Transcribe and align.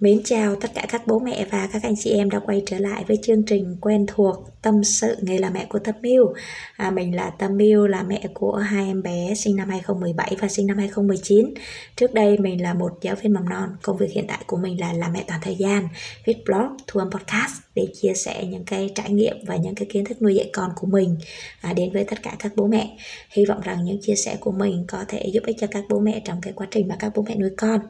Mến 0.00 0.20
chào 0.24 0.56
tất 0.56 0.70
cả 0.74 0.86
các 0.88 1.06
bố 1.06 1.18
mẹ 1.18 1.46
và 1.50 1.68
các 1.72 1.82
anh 1.82 1.94
chị 1.98 2.10
em 2.10 2.30
đã 2.30 2.38
quay 2.38 2.62
trở 2.66 2.78
lại 2.78 3.04
với 3.08 3.18
chương 3.22 3.42
trình 3.42 3.76
quen 3.80 4.06
thuộc 4.08 4.36
tâm 4.62 4.84
sự 4.84 5.16
nghề 5.22 5.38
là 5.38 5.50
mẹ 5.50 5.66
của 5.68 5.78
Tâm 5.78 5.94
Miu. 6.02 6.34
À, 6.76 6.90
mình 6.90 7.14
là 7.14 7.30
Tâm 7.30 7.56
Miu 7.56 7.86
là 7.86 8.02
mẹ 8.02 8.22
của 8.34 8.56
hai 8.56 8.86
em 8.86 9.02
bé 9.02 9.34
sinh 9.34 9.56
năm 9.56 9.68
2017 9.68 10.36
và 10.40 10.48
sinh 10.48 10.66
năm 10.66 10.78
2019. 10.78 11.54
Trước 11.96 12.14
đây 12.14 12.38
mình 12.38 12.62
là 12.62 12.74
một 12.74 12.90
giáo 13.00 13.14
viên 13.22 13.32
mầm 13.32 13.48
non, 13.48 13.68
công 13.82 13.96
việc 13.96 14.10
hiện 14.12 14.24
tại 14.28 14.38
của 14.46 14.56
mình 14.56 14.80
là 14.80 14.92
làm 14.92 15.12
mẹ 15.12 15.24
toàn 15.26 15.40
thời 15.42 15.54
gian, 15.54 15.88
viết 16.24 16.44
blog, 16.46 16.76
thu 16.86 17.00
âm 17.00 17.10
podcast 17.10 17.52
để 17.74 17.86
chia 17.94 18.14
sẻ 18.14 18.44
những 18.44 18.64
cái 18.64 18.90
trải 18.94 19.10
nghiệm 19.10 19.36
và 19.46 19.56
những 19.56 19.74
cái 19.74 19.86
kiến 19.90 20.04
thức 20.04 20.22
nuôi 20.22 20.34
dạy 20.34 20.50
con 20.52 20.70
của 20.76 20.86
mình 20.86 21.16
à, 21.60 21.72
đến 21.72 21.92
với 21.92 22.04
tất 22.04 22.22
cả 22.22 22.36
các 22.38 22.52
bố 22.56 22.66
mẹ. 22.66 22.96
Hy 23.30 23.44
vọng 23.44 23.60
rằng 23.60 23.84
những 23.84 23.98
chia 24.02 24.14
sẻ 24.14 24.36
của 24.40 24.52
mình 24.52 24.84
có 24.88 25.04
thể 25.08 25.30
giúp 25.32 25.42
ích 25.46 25.56
cho 25.60 25.66
các 25.66 25.84
bố 25.88 25.98
mẹ 25.98 26.22
trong 26.24 26.40
cái 26.40 26.52
quá 26.52 26.66
trình 26.70 26.88
mà 26.88 26.96
các 26.98 27.12
bố 27.14 27.24
mẹ 27.28 27.34
nuôi 27.34 27.50
con. 27.56 27.80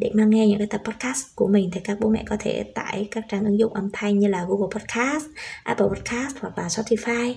Để 0.00 0.10
mà 0.14 0.24
nghe 0.24 0.46
những 0.46 0.58
cái 0.58 0.66
tập 0.66 0.80
podcast 0.84 1.26
của 1.34 1.48
mình 1.48 1.70
thì 1.72 1.80
các 1.84 1.96
bố 2.00 2.08
mẹ 2.08 2.24
có 2.28 2.36
thể 2.40 2.62
tải 2.74 3.08
các 3.10 3.24
trang 3.28 3.44
ứng 3.44 3.58
dụng 3.58 3.74
âm 3.74 3.90
thanh 3.92 4.18
như 4.18 4.28
là 4.28 4.46
Google 4.48 4.68
Podcast, 4.74 5.24
Apple 5.64 5.86
Podcast 5.86 6.36
hoặc 6.40 6.58
là 6.58 6.66
Spotify. 6.66 7.34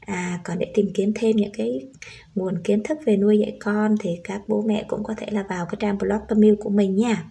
À, 0.00 0.40
còn 0.44 0.58
để 0.58 0.72
tìm 0.74 0.90
kiếm 0.94 1.12
thêm 1.14 1.36
những 1.36 1.52
cái 1.56 1.80
nguồn 2.34 2.62
kiến 2.64 2.82
thức 2.82 2.98
về 3.06 3.16
nuôi 3.16 3.38
dạy 3.38 3.56
con 3.60 3.94
thì 4.00 4.10
các 4.24 4.40
bố 4.48 4.62
mẹ 4.66 4.84
cũng 4.88 5.04
có 5.04 5.14
thể 5.16 5.26
là 5.30 5.44
vào 5.48 5.66
cái 5.66 5.76
trang 5.80 5.98
blog 5.98 6.20
tâm 6.28 6.40
của 6.60 6.70
mình 6.70 6.96
nha. 6.96 7.24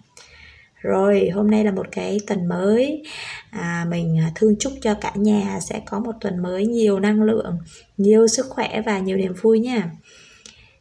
Rồi, 0.80 1.28
hôm 1.34 1.50
nay 1.50 1.64
là 1.64 1.70
một 1.70 1.86
cái 1.92 2.18
tuần 2.26 2.46
mới 2.46 3.02
à, 3.50 3.86
Mình 3.90 4.18
à, 4.18 4.32
thương 4.34 4.56
chúc 4.58 4.72
cho 4.82 4.94
cả 4.94 5.12
nhà 5.14 5.58
sẽ 5.60 5.80
có 5.86 6.00
một 6.00 6.12
tuần 6.20 6.42
mới 6.42 6.66
nhiều 6.66 7.00
năng 7.00 7.22
lượng 7.22 7.58
Nhiều 7.96 8.26
sức 8.26 8.46
khỏe 8.48 8.82
và 8.86 8.98
nhiều 8.98 9.16
niềm 9.16 9.32
vui 9.42 9.60
nha 9.60 9.90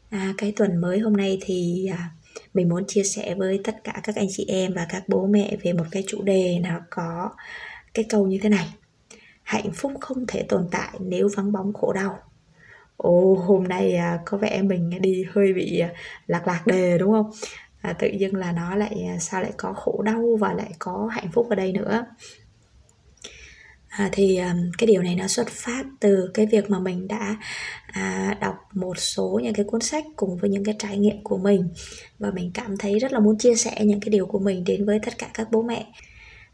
à, 0.10 0.34
Cái 0.38 0.54
tuần 0.56 0.82
mới 0.82 1.00
hôm 1.00 1.14
nay 1.14 1.38
thì 1.42 1.90
à, 1.98 2.10
mình 2.56 2.70
muốn 2.70 2.84
chia 2.88 3.04
sẻ 3.04 3.36
với 3.36 3.60
tất 3.64 3.84
cả 3.84 4.02
các 4.04 4.16
anh 4.16 4.28
chị 4.30 4.46
em 4.48 4.74
và 4.74 4.86
các 4.90 5.04
bố 5.08 5.28
mẹ 5.28 5.58
về 5.64 5.74
một 5.74 5.84
cái 5.92 6.04
chủ 6.08 6.22
đề 6.22 6.60
nào 6.60 6.82
có 6.90 7.30
cái 7.94 8.06
câu 8.10 8.28
như 8.28 8.40
thế 8.42 8.50
này. 8.50 8.68
Hạnh 9.44 9.72
phúc 9.74 9.92
không 10.02 10.26
thể 10.28 10.44
tồn 10.50 10.68
tại 10.72 10.90
nếu 11.00 11.30
vắng 11.36 11.52
bóng 11.52 11.74
khổ 11.74 11.94
đau. 11.94 12.20
Ồ 12.98 13.36
hôm 13.46 13.64
nay 13.64 13.96
à, 13.96 14.20
có 14.26 14.38
vẻ 14.38 14.62
mình 14.62 15.02
đi 15.02 15.26
hơi 15.32 15.54
bị 15.54 15.80
à, 15.80 15.90
lạc 16.28 16.48
lạc 16.48 16.68
đề 16.68 16.98
đúng 16.98 17.12
không? 17.12 17.32
À, 17.82 17.94
tự 17.94 18.08
dưng 18.08 18.36
là 18.36 18.52
nó 18.52 18.76
lại 18.76 19.06
à, 19.10 19.18
sao 19.20 19.42
lại 19.42 19.52
có 19.58 19.74
khổ 19.74 20.02
đau 20.06 20.38
và 20.40 20.54
lại 20.54 20.72
có 20.80 21.10
hạnh 21.12 21.32
phúc 21.32 21.48
ở 21.50 21.56
đây 21.56 21.74
nữa 21.74 22.06
à, 23.98 24.10
thì 24.12 24.38
um, 24.38 24.72
cái 24.78 24.88
điều 24.88 25.02
này 25.02 25.16
nó 25.16 25.28
xuất 25.28 25.48
phát 25.50 25.84
từ 26.00 26.32
cái 26.34 26.46
việc 26.46 26.70
mà 26.70 26.80
mình 26.80 27.08
đã 27.08 27.36
à, 27.88 28.38
đọc 28.42 28.56
một 28.74 28.98
số 28.98 29.40
những 29.44 29.54
cái 29.54 29.66
cuốn 29.66 29.82
sách 29.82 30.04
cùng 30.16 30.38
với 30.38 30.50
những 30.50 30.64
cái 30.64 30.76
trải 30.80 30.98
nghiệm 30.98 31.24
của 31.24 31.38
mình. 31.38 31.70
Và 32.20 32.32
mình 32.32 32.52
cảm 32.54 32.78
thấy 32.78 33.00
rất 33.00 33.14
là 33.14 33.20
muốn 33.20 33.38
chia 33.38 33.56
sẻ 33.56 33.78
những 33.86 34.00
cái 34.00 34.10
điều 34.10 34.26
của 34.26 34.40
mình 34.40 34.64
đến 34.64 34.86
với 34.86 35.00
tất 35.06 35.18
cả 35.18 35.28
các 35.34 35.48
bố 35.52 35.62
mẹ. 35.62 35.86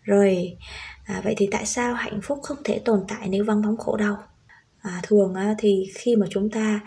Rồi 0.02 0.58
à, 1.06 1.22
vậy 1.24 1.34
thì 1.38 1.48
tại 1.52 1.66
sao 1.66 1.94
hạnh 1.94 2.20
phúc 2.24 2.40
không 2.44 2.58
thể 2.64 2.80
tồn 2.80 3.00
tại 3.08 3.28
nếu 3.30 3.44
vắng 3.44 3.62
bóng 3.62 3.78
khổ 3.78 3.98
đau? 3.98 4.18
À, 4.82 5.02
thường 5.04 5.34
á, 5.34 5.56
thì 5.58 5.86
khi 5.96 6.16
mà 6.16 6.26
chúng 6.30 6.50
ta 6.50 6.80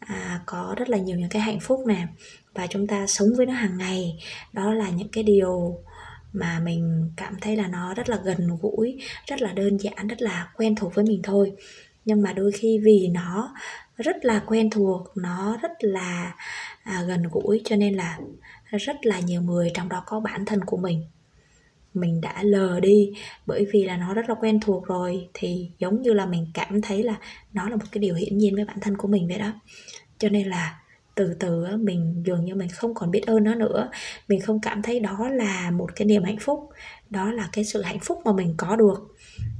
à, 0.00 0.40
có 0.46 0.74
rất 0.78 0.88
là 0.88 0.98
nhiều 0.98 1.18
những 1.18 1.28
cái 1.28 1.42
hạnh 1.42 1.60
phúc 1.60 1.80
nè 1.86 2.06
và 2.54 2.66
chúng 2.66 2.86
ta 2.86 3.06
sống 3.06 3.28
với 3.36 3.46
nó 3.46 3.52
hàng 3.52 3.78
ngày 3.78 4.18
đó 4.52 4.74
là 4.74 4.90
những 4.90 5.08
cái 5.08 5.24
điều 5.24 5.78
mà 6.36 6.60
mình 6.64 7.10
cảm 7.16 7.34
thấy 7.40 7.56
là 7.56 7.66
nó 7.68 7.94
rất 7.94 8.08
là 8.08 8.16
gần 8.24 8.48
gũi 8.62 8.98
rất 9.26 9.42
là 9.42 9.52
đơn 9.52 9.76
giản 9.76 10.08
rất 10.08 10.22
là 10.22 10.50
quen 10.56 10.74
thuộc 10.74 10.94
với 10.94 11.04
mình 11.04 11.20
thôi. 11.22 11.52
Nhưng 12.04 12.22
mà 12.22 12.32
đôi 12.32 12.52
khi 12.52 12.78
vì 12.84 13.08
nó 13.12 13.54
rất 13.96 14.24
là 14.24 14.42
quen 14.46 14.70
thuộc 14.70 15.12
nó 15.16 15.58
rất 15.62 15.72
là 15.80 16.34
à, 16.82 17.02
gần 17.08 17.22
gũi 17.32 17.62
cho 17.64 17.76
nên 17.76 17.94
là 17.94 18.18
rất 18.70 18.96
là 19.02 19.20
nhiều 19.20 19.42
người 19.42 19.70
trong 19.74 19.88
đó 19.88 20.02
có 20.06 20.20
bản 20.20 20.44
thân 20.44 20.60
của 20.64 20.76
mình 20.76 21.04
mình 21.94 22.20
đã 22.20 22.42
lờ 22.42 22.80
đi. 22.80 23.12
Bởi 23.46 23.66
vì 23.72 23.84
là 23.84 23.96
nó 23.96 24.14
rất 24.14 24.28
là 24.28 24.34
quen 24.40 24.60
thuộc 24.60 24.86
rồi 24.86 25.28
thì 25.34 25.70
giống 25.78 26.02
như 26.02 26.12
là 26.12 26.26
mình 26.26 26.46
cảm 26.54 26.82
thấy 26.82 27.02
là 27.02 27.16
nó 27.52 27.68
là 27.68 27.76
một 27.76 27.84
cái 27.92 28.00
điều 28.00 28.14
hiển 28.14 28.38
nhiên 28.38 28.54
với 28.54 28.64
bản 28.64 28.80
thân 28.80 28.96
của 28.96 29.08
mình 29.08 29.28
vậy 29.28 29.38
đó. 29.38 29.52
Cho 30.18 30.28
nên 30.28 30.48
là 30.48 30.80
từ 31.16 31.34
từ 31.40 31.66
mình 31.76 32.22
dường 32.26 32.44
như 32.44 32.54
mình 32.54 32.68
không 32.68 32.94
còn 32.94 33.10
biết 33.10 33.26
ơn 33.26 33.44
nó 33.44 33.54
nữa. 33.54 33.90
Mình 34.28 34.40
không 34.40 34.60
cảm 34.60 34.82
thấy 34.82 35.00
đó 35.00 35.28
là 35.32 35.70
một 35.70 35.96
cái 35.96 36.06
niềm 36.06 36.24
hạnh 36.24 36.38
phúc, 36.40 36.70
đó 37.10 37.32
là 37.32 37.48
cái 37.52 37.64
sự 37.64 37.82
hạnh 37.82 37.98
phúc 38.00 38.18
mà 38.24 38.32
mình 38.32 38.54
có 38.56 38.76
được. 38.76 39.16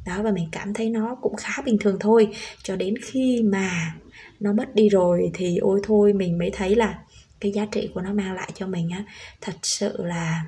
Đó, 0.06 0.22
và 0.22 0.30
mình 0.32 0.48
cảm 0.52 0.74
thấy 0.74 0.90
nó 0.90 1.14
cũng 1.22 1.36
khá 1.36 1.62
bình 1.64 1.76
thường 1.80 1.96
thôi. 2.00 2.28
Cho 2.62 2.76
đến 2.76 2.94
khi 3.02 3.42
mà 3.42 3.94
nó 4.40 4.52
mất 4.52 4.74
đi 4.74 4.88
rồi 4.88 5.30
thì 5.34 5.56
ôi 5.56 5.80
thôi, 5.82 6.12
mình 6.12 6.38
mới 6.38 6.50
thấy 6.50 6.74
là 6.74 6.98
cái 7.40 7.52
giá 7.52 7.66
trị 7.66 7.90
của 7.94 8.00
nó 8.00 8.12
mang 8.12 8.34
lại 8.34 8.50
cho 8.54 8.66
mình 8.66 8.90
á, 8.90 9.04
thật 9.40 9.54
sự 9.62 10.04
là 10.04 10.44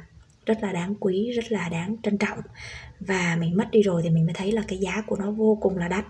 rất 0.47 0.59
là 0.63 0.73
đáng 0.73 0.95
quý, 1.01 1.31
rất 1.31 1.53
là 1.53 1.69
đáng 1.69 1.97
trân 2.03 2.19
trọng. 2.19 2.39
Và 3.01 3.37
mình 3.41 3.57
mất 3.57 3.71
đi 3.71 3.83
rồi 3.83 4.03
thì 4.05 4.11
mình 4.11 4.27
mới 4.27 4.35
thấy 4.35 4.53
là 4.53 4.63
cái 4.69 4.79
giá 4.79 5.03
của 5.07 5.17
nó 5.17 5.31
vô 5.31 5.59
cùng 5.61 5.77
là 5.79 5.89
đắt 5.89 6.05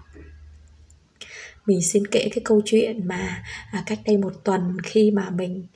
mình 1.68 1.82
xin 1.82 2.06
kể 2.06 2.28
cái 2.34 2.42
câu 2.44 2.62
chuyện 2.64 3.08
mà 3.08 3.42
à, 3.72 3.82
cách 3.86 3.98
đây 4.06 4.16
một 4.16 4.32
tuần 4.44 4.76
khi 4.82 5.10
mà 5.10 5.30
mình 5.30 5.66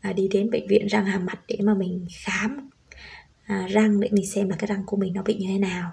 à, 0.00 0.12
đi 0.12 0.28
đến 0.28 0.50
bệnh 0.50 0.66
viện 0.66 0.86
răng 0.86 1.04
hàm 1.04 1.26
mặt 1.26 1.40
để 1.48 1.56
mà 1.62 1.74
mình 1.74 2.06
khám 2.24 2.70
à, 3.44 3.66
răng 3.70 4.00
để 4.00 4.08
mình 4.12 4.26
xem 4.26 4.48
là 4.48 4.56
cái 4.56 4.66
răng 4.66 4.82
của 4.86 4.96
mình 4.96 5.12
nó 5.14 5.22
bị 5.22 5.34
như 5.34 5.46
thế 5.48 5.58
nào. 5.58 5.90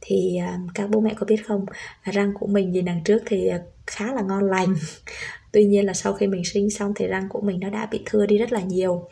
Thì 0.00 0.36
à, 0.36 0.58
các 0.74 0.90
bố 0.90 1.00
mẹ 1.00 1.14
có 1.16 1.26
biết 1.26 1.46
không? 1.46 1.66
À, 2.02 2.12
răng 2.12 2.32
của 2.34 2.46
mình 2.46 2.72
nhìn 2.72 2.84
đằng 2.84 3.04
trước 3.04 3.22
thì 3.26 3.48
à, 3.48 3.60
khá 3.86 4.12
là 4.12 4.22
ngon 4.22 4.50
lành. 4.50 4.74
Tuy 5.52 5.64
nhiên 5.64 5.86
là 5.86 5.92
sau 5.92 6.12
khi 6.12 6.26
mình 6.26 6.44
sinh 6.44 6.70
xong 6.70 6.92
thì 6.96 7.06
răng 7.06 7.28
của 7.28 7.40
mình 7.40 7.60
nó 7.60 7.70
đã 7.70 7.86
bị 7.86 8.00
thưa 8.06 8.26
đi 8.26 8.38
rất 8.38 8.52
là 8.52 8.60
nhiều. 8.60 9.08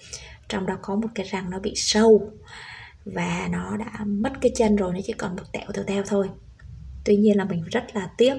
Trong 0.48 0.66
đó 0.66 0.78
có 0.82 0.96
một 0.96 1.08
cái 1.14 1.26
răng 1.30 1.50
nó 1.50 1.58
bị 1.58 1.72
sâu 1.76 2.30
và 3.04 3.48
nó 3.52 3.76
đã 3.76 4.04
mất 4.06 4.32
cái 4.40 4.52
chân 4.56 4.76
rồi 4.76 4.92
nó 4.92 5.00
chỉ 5.04 5.12
còn 5.12 5.36
một 5.36 5.42
tẹo 5.52 5.66
teo 5.74 5.84
teo 5.84 6.02
thôi 6.02 6.28
tuy 7.06 7.16
nhiên 7.16 7.36
là 7.36 7.44
mình 7.44 7.64
rất 7.70 7.96
là 7.96 8.10
tiếc. 8.18 8.34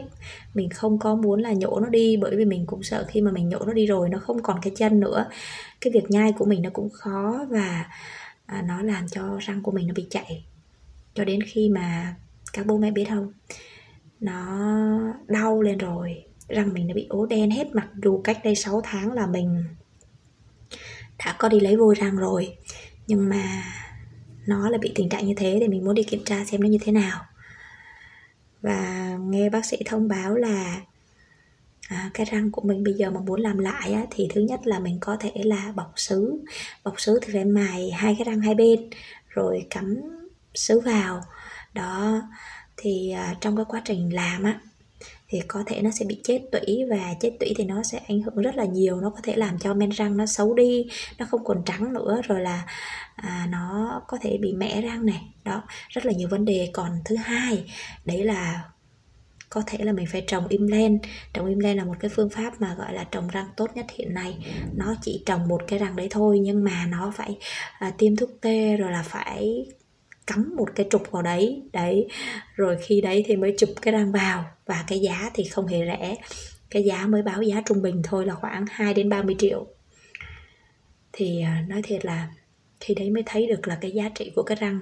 Mình 0.53 0.69
không 0.69 0.99
có 0.99 1.15
muốn 1.15 1.41
là 1.41 1.53
nhổ 1.53 1.79
nó 1.79 1.89
đi, 1.89 2.17
bởi 2.17 2.35
vì 2.35 2.45
mình 2.45 2.65
cũng 2.65 2.83
sợ 2.83 3.05
khi 3.07 3.21
mà 3.21 3.31
mình 3.31 3.49
nhổ 3.49 3.59
nó 3.65 3.73
đi 3.73 3.85
rồi 3.85 4.09
nó 4.09 4.19
không 4.19 4.43
còn 4.43 4.59
cái 4.61 4.73
chân 4.75 4.99
nữa. 4.99 5.25
Cái 5.81 5.93
việc 5.93 6.03
nhai 6.09 6.31
của 6.31 6.45
mình 6.45 6.61
nó 6.61 6.69
cũng 6.73 6.89
khó 6.89 7.45
và 7.49 7.85
à, 8.45 8.63
nó 8.67 8.81
làm 8.81 9.07
cho 9.07 9.37
răng 9.39 9.63
của 9.63 9.71
mình 9.71 9.87
nó 9.87 9.93
bị 9.93 10.07
chạy 10.09 10.45
cho 11.15 11.25
đến 11.25 11.39
khi 11.43 11.69
mà 11.69 12.15
các 12.53 12.65
bố 12.65 12.77
mẹ 12.77 12.91
biết 12.91 13.05
không, 13.09 13.33
nó 14.19 14.69
đau 15.27 15.61
lên 15.61 15.77
rồi, 15.77 16.23
răng 16.47 16.73
mình 16.73 16.87
nó 16.87 16.93
bị 16.93 17.05
ố 17.09 17.25
đen 17.25 17.51
hết 17.51 17.75
mặc 17.75 17.87
dù 18.03 18.21
cách 18.23 18.39
đây 18.43 18.55
6 18.55 18.81
tháng 18.83 19.11
là 19.11 19.27
mình 19.27 19.63
đã 21.25 21.35
có 21.39 21.49
đi 21.49 21.59
lấy 21.59 21.75
vôi 21.75 21.95
răng 21.95 22.15
rồi, 22.15 22.57
nhưng 23.07 23.29
mà 23.29 23.63
nó 24.47 24.69
là 24.69 24.77
bị 24.77 24.91
tình 24.95 25.09
trạng 25.09 25.25
như 25.25 25.33
thế 25.37 25.57
thì 25.61 25.67
mình 25.67 25.85
muốn 25.85 25.95
đi 25.95 26.03
kiểm 26.03 26.23
tra 26.25 26.45
xem 26.45 26.61
nó 26.61 26.67
như 26.67 26.77
thế 26.81 26.91
nào 26.91 27.21
và 28.61 29.11
nghe 29.21 29.49
bác 29.49 29.65
sĩ 29.65 29.77
thông 29.85 30.07
báo 30.07 30.35
là 30.35 30.81
à, 31.89 32.11
cái 32.13 32.25
răng 32.25 32.51
của 32.51 32.61
mình 32.61 32.83
bây 32.83 32.93
giờ 32.93 33.11
mà 33.11 33.19
muốn 33.19 33.41
làm 33.41 33.57
lại 33.57 33.93
á, 33.93 34.05
thì 34.11 34.27
thứ 34.33 34.41
nhất 34.41 34.67
là 34.67 34.79
mình 34.79 34.97
có 35.01 35.17
thể 35.19 35.31
là 35.35 35.71
bọc 35.75 35.91
sứ. 35.95 36.43
Bọc 36.83 37.01
sứ 37.01 37.19
thì 37.21 37.33
phải 37.33 37.45
mài 37.45 37.91
hai 37.91 38.15
cái 38.17 38.25
răng 38.25 38.41
hai 38.41 38.55
bên 38.55 38.89
rồi 39.29 39.67
cắm 39.69 40.01
sứ 40.53 40.79
vào. 40.79 41.21
Đó 41.73 42.21
thì 42.77 43.11
à, 43.11 43.35
trong 43.41 43.55
cái 43.55 43.65
quá 43.69 43.81
trình 43.85 44.13
làm 44.13 44.43
á 44.43 44.59
thì 45.29 45.41
có 45.47 45.63
thể 45.65 45.81
nó 45.81 45.91
sẽ 45.91 46.05
bị 46.05 46.21
chết 46.23 46.41
tủy 46.51 46.83
và 46.89 47.13
chết 47.19 47.31
tủy 47.39 47.53
thì 47.57 47.63
nó 47.63 47.83
sẽ 47.83 47.99
ảnh 48.07 48.21
hưởng 48.21 48.35
rất 48.35 48.55
là 48.55 48.65
nhiều. 48.65 49.01
Nó 49.01 49.09
có 49.09 49.19
thể 49.23 49.35
làm 49.35 49.59
cho 49.59 49.73
men 49.73 49.89
răng 49.89 50.17
nó 50.17 50.25
xấu 50.25 50.53
đi 50.53 50.85
nó 51.17 51.25
không 51.25 51.43
còn 51.43 51.63
trắng 51.65 51.93
nữa 51.93 52.21
rồi 52.23 52.41
là 52.41 52.65
à, 53.15 53.47
nó 53.49 53.91
có 54.07 54.17
thể 54.21 54.37
bị 54.41 54.53
mẻ 54.53 54.81
răng 54.81 55.05
này. 55.05 55.21
Đó 55.43 55.63
rất 55.89 56.05
là 56.05 56.13
nhiều 56.13 56.29
vấn 56.29 56.45
đề. 56.45 56.69
Còn 56.73 56.91
thứ 57.05 57.15
hai 57.15 57.73
đấy 58.05 58.23
là 58.23 58.63
có 59.49 59.63
thể 59.67 59.83
là 59.83 59.91
mình 59.91 60.05
phải 60.11 60.23
trồng 60.27 60.47
im 60.47 60.67
len. 60.67 60.99
Trồng 61.33 61.45
im 61.45 61.59
len 61.59 61.77
là 61.77 61.85
một 61.85 61.95
cái 61.99 62.09
phương 62.09 62.29
pháp 62.29 62.61
mà 62.61 62.75
gọi 62.77 62.93
là 62.93 63.03
trồng 63.03 63.27
răng 63.27 63.47
tốt 63.57 63.69
nhất 63.75 63.85
hiện 63.95 64.13
nay. 64.13 64.37
Nó 64.75 64.95
chỉ 65.01 65.23
trồng 65.25 65.47
một 65.47 65.61
cái 65.67 65.79
răng 65.79 65.95
đấy 65.95 66.07
thôi 66.11 66.39
nhưng 66.39 66.63
mà 66.63 66.85
nó 66.89 67.11
phải 67.15 67.37
à, 67.79 67.91
tiêm 67.97 68.15
thuốc 68.15 68.29
tê 68.41 68.77
rồi 68.77 68.91
là 68.91 69.03
phải 69.03 69.65
cắm 70.27 70.53
một 70.55 70.69
cái 70.75 70.87
trục 70.89 71.11
vào 71.11 71.21
đấy 71.21 71.63
đấy. 71.73 72.07
Rồi 72.55 72.77
khi 72.81 73.01
đấy 73.01 73.23
thì 73.27 73.35
mới 73.35 73.55
chụp 73.57 73.69
cái 73.81 73.91
răng 73.91 74.11
vào 74.11 74.45
và 74.65 74.83
cái 74.87 74.99
giá 74.99 75.29
thì 75.33 75.43
không 75.43 75.67
hề 75.67 75.85
rẻ. 75.85 76.15
Cái 76.69 76.83
giá 76.83 77.05
mới 77.07 77.21
báo 77.21 77.41
giá 77.41 77.61
trung 77.65 77.81
bình 77.81 78.01
thôi 78.03 78.25
là 78.25 78.33
khoảng 78.33 78.65
2 78.69 78.93
đến 78.93 79.09
30 79.09 79.35
triệu. 79.39 79.67
Thì 81.13 81.41
à, 81.41 81.65
nói 81.67 81.81
thiệt 81.81 82.05
là 82.05 82.27
khi 82.79 82.93
đấy 82.93 83.09
mới 83.09 83.23
thấy 83.25 83.47
được 83.47 83.67
là 83.67 83.77
cái 83.81 83.91
giá 83.91 84.09
trị 84.15 84.31
của 84.35 84.43
cái 84.43 84.57
răng, 84.61 84.79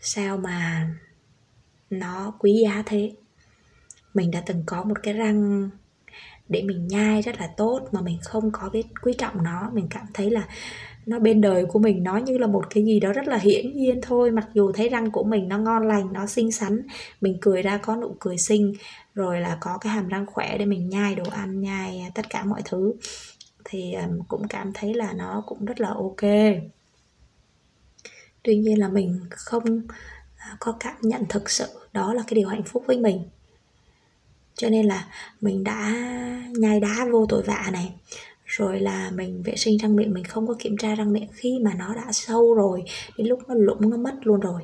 sao 0.00 0.36
mà 0.36 0.88
nó 1.90 2.34
quý 2.38 2.60
giá 2.62 2.82
thế. 2.86 3.12
Mình 4.14 4.30
đã 4.30 4.42
từng 4.46 4.62
có 4.66 4.84
một 4.84 5.02
cái 5.02 5.14
răng 5.14 5.70
để 6.48 6.62
mình 6.62 6.86
nhai 6.86 7.22
rất 7.22 7.40
là 7.40 7.46
tốt 7.56 7.88
mà 7.92 8.00
mình 8.00 8.18
không 8.22 8.50
có 8.52 8.68
biết 8.72 8.86
quý 9.02 9.14
trọng 9.18 9.42
nó. 9.42 9.70
Mình 9.72 9.86
cảm 9.90 10.06
thấy 10.14 10.30
là 10.30 10.48
nó 11.10 11.18
bên 11.18 11.40
đời 11.40 11.66
của 11.66 11.78
mình 11.78 12.02
nó 12.02 12.16
như 12.16 12.38
là 12.38 12.46
một 12.46 12.64
cái 12.70 12.84
gì 12.84 13.00
đó 13.00 13.12
rất 13.12 13.28
là 13.28 13.36
hiển 13.36 13.76
nhiên 13.76 14.00
thôi. 14.02 14.30
Mặc 14.30 14.48
dù 14.54 14.72
thấy 14.72 14.88
răng 14.88 15.10
của 15.10 15.24
mình 15.24 15.48
nó 15.48 15.58
ngon 15.58 15.88
lành, 15.88 16.12
nó 16.12 16.26
xinh 16.26 16.52
xắn, 16.52 16.82
mình 17.20 17.38
cười 17.40 17.62
ra 17.62 17.76
có 17.76 17.96
nụ 17.96 18.16
cười 18.20 18.38
xinh, 18.38 18.74
rồi 19.14 19.40
là 19.40 19.58
có 19.60 19.78
cái 19.80 19.92
hàm 19.92 20.08
răng 20.08 20.26
khỏe 20.26 20.58
để 20.58 20.64
mình 20.64 20.88
nhai 20.88 21.14
đồ 21.14 21.24
ăn, 21.30 21.60
nhai 21.60 22.10
tất 22.14 22.30
cả 22.30 22.44
mọi 22.44 22.62
thứ, 22.64 22.92
thì 23.64 23.94
cũng 24.28 24.48
cảm 24.48 24.72
thấy 24.74 24.94
là 24.94 25.12
nó 25.12 25.42
cũng 25.46 25.64
rất 25.64 25.80
là 25.80 25.88
ok. 25.88 26.22
Tuy 28.42 28.56
nhiên 28.56 28.78
là 28.78 28.88
mình 28.88 29.20
không 29.30 29.82
à, 30.36 30.56
có 30.60 30.76
cảm 30.80 30.96
nhận 31.02 31.24
thực 31.28 31.50
sự 31.50 31.66
đó 31.92 32.14
là 32.14 32.22
cái 32.22 32.34
điều 32.34 32.48
hạnh 32.48 32.62
phúc 32.62 32.84
với 32.86 32.98
mình. 32.98 33.22
Cho 34.54 34.68
nên 34.68 34.86
là 34.86 35.08
mình 35.40 35.64
đã 35.64 35.94
nhai 36.58 36.80
đá 36.80 37.06
vô 37.12 37.26
tội 37.28 37.42
vạ 37.42 37.68
này 37.72 37.92
rồi 38.50 38.80
là 38.80 39.10
mình 39.14 39.42
vệ 39.42 39.56
sinh 39.56 39.78
răng 39.78 39.96
miệng 39.96 40.14
mình 40.14 40.24
không 40.24 40.46
có 40.46 40.54
kiểm 40.58 40.76
tra 40.76 40.94
răng 40.94 41.12
miệng 41.12 41.28
khi 41.32 41.58
mà 41.64 41.74
nó 41.74 41.94
đã 41.94 42.12
sâu 42.12 42.54
rồi 42.54 42.84
đến 43.16 43.26
lúc 43.26 43.38
nó 43.48 43.54
lũng 43.54 43.90
nó 43.90 43.96
mất 43.96 44.14
luôn 44.22 44.40
rồi. 44.40 44.62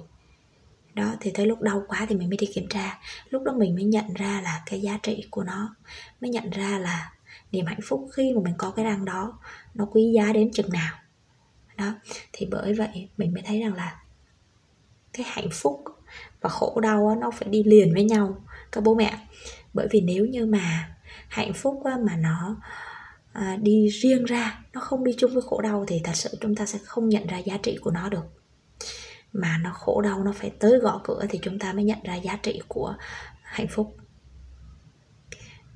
Đó 0.94 1.14
thì 1.20 1.30
tới 1.34 1.46
lúc 1.46 1.62
đau 1.62 1.82
quá 1.88 2.06
thì 2.08 2.16
mình 2.16 2.28
mới 2.28 2.38
đi 2.40 2.46
kiểm 2.54 2.68
tra. 2.68 2.98
Lúc 3.30 3.42
đó 3.42 3.52
mình 3.52 3.74
mới 3.74 3.84
nhận 3.84 4.14
ra 4.14 4.40
là 4.44 4.62
cái 4.66 4.80
giá 4.80 4.98
trị 5.02 5.26
của 5.30 5.44
nó 5.44 5.76
mới 6.20 6.30
nhận 6.30 6.50
ra 6.50 6.78
là 6.78 7.12
niềm 7.52 7.66
hạnh 7.66 7.80
phúc 7.84 8.08
khi 8.12 8.32
mà 8.34 8.40
mình 8.44 8.54
có 8.58 8.70
cái 8.70 8.84
răng 8.84 9.04
đó 9.04 9.38
nó 9.74 9.86
quý 9.90 10.12
giá 10.14 10.32
đến 10.32 10.50
chừng 10.52 10.72
nào. 10.72 10.94
Đó 11.76 11.92
thì 12.32 12.46
bởi 12.50 12.74
vậy 12.74 13.08
mình 13.16 13.34
mới 13.34 13.42
thấy 13.46 13.60
rằng 13.60 13.74
là 13.74 14.00
cái 15.12 15.26
hạnh 15.28 15.48
phúc 15.52 15.84
và 16.40 16.48
khổ 16.48 16.80
đau 16.80 17.08
đó, 17.08 17.14
nó 17.20 17.30
phải 17.30 17.48
đi 17.48 17.62
liền 17.62 17.94
với 17.94 18.04
nhau 18.04 18.44
các 18.72 18.84
bố 18.84 18.94
mẹ. 18.94 19.18
Bởi 19.74 19.88
vì 19.90 20.00
nếu 20.00 20.26
như 20.26 20.46
mà 20.46 20.96
hạnh 21.28 21.52
phúc 21.52 21.82
mà 21.84 22.16
nó 22.16 22.56
à, 23.36 23.56
đi 23.62 23.88
riêng 23.88 24.24
ra 24.24 24.60
nó 24.72 24.80
không 24.80 25.04
đi 25.04 25.12
chung 25.18 25.32
với 25.32 25.42
khổ 25.42 25.60
đau 25.60 25.84
thì 25.88 26.00
thật 26.04 26.12
sự 26.14 26.30
chúng 26.40 26.54
ta 26.54 26.66
sẽ 26.66 26.78
không 26.84 27.08
nhận 27.08 27.26
ra 27.26 27.38
giá 27.38 27.56
trị 27.62 27.76
của 27.80 27.90
nó 27.90 28.08
được. 28.08 28.24
Mà 29.32 29.58
nó 29.62 29.72
khổ 29.72 30.00
đau 30.00 30.24
nó 30.24 30.32
phải 30.32 30.50
tới 30.58 30.78
gõ 30.78 31.00
cửa 31.04 31.26
thì 31.30 31.38
chúng 31.42 31.58
ta 31.58 31.72
mới 31.72 31.84
nhận 31.84 31.98
ra 32.04 32.14
giá 32.14 32.38
trị 32.42 32.60
của 32.68 32.94
hạnh 33.42 33.66
phúc. 33.70 33.96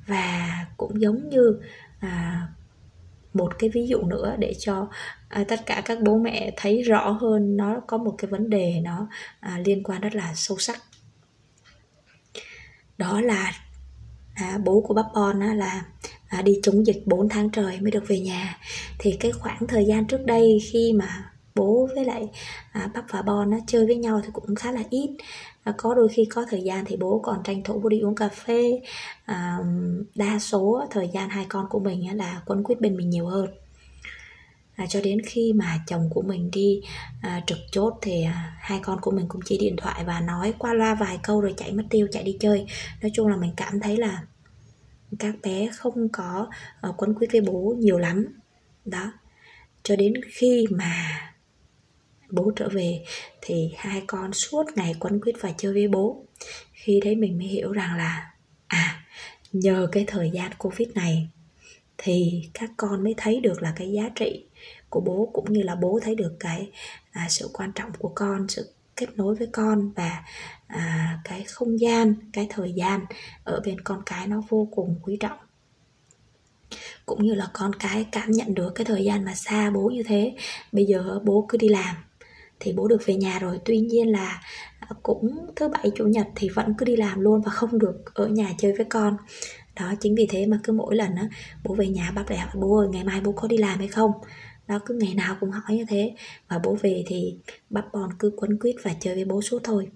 Và 0.06 0.66
cũng 0.76 1.00
giống 1.00 1.28
như 1.28 1.60
à, 1.98 2.46
một 3.34 3.58
cái 3.58 3.70
ví 3.70 3.86
dụ 3.86 4.02
nữa 4.02 4.36
để 4.38 4.54
cho 4.58 4.88
à, 5.28 5.44
tất 5.48 5.66
cả 5.66 5.82
các 5.84 5.98
bố 6.02 6.18
mẹ 6.18 6.52
thấy 6.56 6.82
rõ 6.82 7.10
hơn 7.10 7.56
nó 7.56 7.80
có 7.86 7.98
một 7.98 8.14
cái 8.18 8.30
vấn 8.30 8.50
đề 8.50 8.80
nó 8.82 9.08
à, 9.40 9.58
liên 9.64 9.82
quan 9.82 10.00
rất 10.00 10.14
là 10.14 10.32
sâu 10.34 10.58
sắc. 10.58 10.82
Đó 12.98 13.20
là 13.20 13.52
à, 14.34 14.58
bố 14.64 14.80
của 14.80 14.94
bắp 14.94 15.06
bon 15.14 15.40
á, 15.40 15.54
là 15.54 15.84
à, 16.30 16.42
đi 16.42 16.60
chống 16.62 16.86
dịch 16.86 17.02
4 17.06 17.28
tháng 17.28 17.50
trời 17.50 17.80
mới 17.80 17.90
được 17.90 18.04
về 18.08 18.20
nhà. 18.20 18.58
Thì 18.98 19.12
cái 19.20 19.32
khoảng 19.32 19.66
thời 19.66 19.84
gian 19.84 20.06
trước 20.06 20.26
đây 20.26 20.58
khi 20.72 20.92
mà 20.92 21.30
bố 21.54 21.88
với 21.94 22.04
lại 22.04 22.28
à, 22.72 22.90
bắp 22.94 23.04
và 23.10 23.22
bon 23.22 23.50
nó 23.50 23.58
chơi 23.66 23.86
với 23.86 23.96
nhau 23.96 24.20
thì 24.24 24.28
cũng 24.32 24.54
khá 24.54 24.72
là 24.72 24.82
ít. 24.90 25.10
À, 25.62 25.72
có 25.76 25.94
đôi 25.94 26.08
khi 26.08 26.24
có 26.24 26.44
thời 26.50 26.62
gian 26.62 26.84
thì 26.84 26.96
bố 26.96 27.20
còn 27.22 27.42
tranh 27.44 27.62
thủ 27.62 27.80
bố 27.82 27.88
đi 27.88 28.00
uống 28.00 28.14
cà 28.14 28.28
phê. 28.28 28.80
À, 29.24 29.58
đa 30.14 30.38
số 30.38 30.86
thời 30.90 31.10
gian 31.14 31.28
hai 31.28 31.46
con 31.48 31.66
của 31.70 31.78
mình 31.78 32.16
là 32.16 32.42
quấn 32.46 32.62
quýt 32.62 32.80
bên 32.80 32.96
mình 32.96 33.10
nhiều 33.10 33.26
hơn. 33.26 33.46
À, 34.76 34.86
cho 34.88 35.00
đến 35.00 35.18
khi 35.26 35.52
mà 35.52 35.78
chồng 35.86 36.10
của 36.10 36.22
mình 36.22 36.50
đi 36.52 36.80
à, 37.22 37.42
trực 37.46 37.58
chốt 37.72 37.98
thì 38.02 38.22
à, 38.22 38.56
hai 38.60 38.80
con 38.82 39.00
của 39.00 39.10
mình 39.10 39.26
cũng 39.28 39.40
chỉ 39.44 39.58
điện 39.58 39.76
thoại 39.76 40.04
và 40.04 40.20
nói 40.20 40.54
qua 40.58 40.74
loa 40.74 40.94
vài 40.94 41.18
câu 41.22 41.40
rồi 41.40 41.54
chạy 41.56 41.72
mất 41.72 41.84
tiêu 41.90 42.08
chạy 42.12 42.22
đi 42.22 42.36
chơi. 42.40 42.66
Nói 43.02 43.10
chung 43.14 43.28
là 43.28 43.36
mình 43.36 43.52
cảm 43.56 43.80
thấy 43.80 43.96
là 43.96 44.22
các 45.18 45.34
bé 45.42 45.68
không 45.76 46.08
có 46.08 46.48
uh, 46.88 47.02
quấn 47.02 47.14
quýt 47.14 47.32
với 47.32 47.40
bố 47.40 47.76
nhiều 47.78 47.98
lắm. 47.98 48.26
Đó. 48.84 49.12
Cho 49.82 49.96
đến 49.96 50.12
khi 50.32 50.66
mà 50.70 51.20
bố 52.30 52.52
trở 52.56 52.68
về 52.68 53.04
thì 53.40 53.72
hai 53.76 54.02
con 54.06 54.32
suốt 54.32 54.64
ngày 54.76 54.94
quấn 55.00 55.20
quýt 55.20 55.34
và 55.40 55.52
chơi 55.58 55.72
với 55.72 55.88
bố. 55.88 56.24
Khi 56.72 57.00
đấy 57.04 57.16
mình 57.16 57.38
mới 57.38 57.46
hiểu 57.46 57.72
rằng 57.72 57.96
là 57.96 58.30
à 58.66 59.06
nhờ 59.52 59.88
cái 59.92 60.04
thời 60.06 60.30
gian 60.30 60.52
covid 60.58 60.88
này 60.94 61.28
thì 61.98 62.48
các 62.54 62.70
con 62.76 63.04
mới 63.04 63.14
thấy 63.16 63.40
được 63.40 63.62
là 63.62 63.72
cái 63.76 63.92
giá 63.92 64.08
trị 64.14 64.44
của 64.88 65.00
bố 65.00 65.30
cũng 65.32 65.52
như 65.52 65.62
là 65.62 65.74
bố 65.74 66.00
thấy 66.02 66.14
được 66.14 66.36
cái 66.40 66.70
à, 67.10 67.26
sự 67.30 67.50
quan 67.52 67.72
trọng 67.72 67.90
của 67.98 68.12
con 68.14 68.48
sự 68.48 68.72
kết 69.00 69.16
nối 69.16 69.34
với 69.34 69.48
con 69.52 69.92
và 69.96 70.24
à, 70.66 71.18
cái 71.24 71.44
không 71.44 71.80
gian 71.80 72.14
cái 72.32 72.46
thời 72.50 72.72
gian 72.72 73.00
ở 73.44 73.60
bên 73.64 73.80
con 73.80 74.02
cái 74.06 74.26
nó 74.26 74.42
vô 74.48 74.68
cùng 74.70 75.00
quý 75.02 75.16
trọng. 75.20 75.38
Cũng 77.06 77.24
như 77.24 77.34
là 77.34 77.48
con 77.52 77.74
cái 77.74 78.06
cảm 78.12 78.30
nhận 78.30 78.54
được 78.54 78.72
cái 78.74 78.84
thời 78.84 79.04
gian 79.04 79.24
mà 79.24 79.34
xa 79.34 79.70
bố 79.70 79.90
như 79.90 80.02
thế. 80.02 80.36
Bây 80.72 80.84
giờ 80.84 81.20
bố 81.24 81.46
cứ 81.48 81.58
đi 81.58 81.68
làm 81.68 81.96
thì 82.60 82.72
bố 82.72 82.88
được 82.88 83.06
về 83.06 83.14
nhà 83.14 83.38
rồi. 83.38 83.58
Tuy 83.64 83.78
nhiên 83.78 84.08
là 84.08 84.42
à, 84.80 84.88
cũng 85.02 85.46
thứ 85.56 85.68
bảy 85.68 85.90
chủ 85.96 86.04
nhật 86.04 86.26
thì 86.36 86.48
vẫn 86.48 86.74
cứ 86.78 86.84
đi 86.84 86.96
làm 86.96 87.20
luôn 87.20 87.42
và 87.42 87.50
không 87.50 87.78
được 87.78 88.14
ở 88.14 88.26
nhà 88.26 88.50
chơi 88.58 88.72
với 88.72 88.86
con 88.90 89.16
đó 89.80 89.94
chính 90.00 90.14
vì 90.14 90.26
thế 90.26 90.46
mà 90.46 90.58
cứ 90.64 90.72
mỗi 90.72 90.96
lần 90.96 91.14
á 91.14 91.28
bố 91.64 91.74
về 91.74 91.88
nhà 91.88 92.10
bác 92.10 92.30
lại 92.30 92.38
hỏi 92.38 92.54
bố 92.54 92.78
ơi 92.78 92.88
ngày 92.88 93.04
mai 93.04 93.20
bố 93.20 93.32
có 93.32 93.48
đi 93.48 93.56
làm 93.56 93.78
hay 93.78 93.88
không? 93.88 94.12
Đó 94.68 94.78
cứ 94.86 94.94
ngày 94.94 95.14
nào 95.14 95.36
cũng 95.40 95.50
hỏi 95.50 95.76
như 95.76 95.84
thế. 95.88 96.14
Và 96.48 96.58
bố 96.58 96.78
về 96.82 97.04
thì 97.06 97.36
bắp 97.70 97.92
bòn 97.92 98.10
cứ 98.18 98.32
quấn 98.36 98.58
quýt 98.58 98.76
và 98.82 98.94
chơi 99.00 99.14
với 99.14 99.24
bố 99.24 99.42
suốt 99.42 99.60
thôi. 99.64 99.88